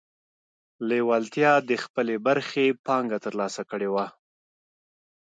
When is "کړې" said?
3.71-3.89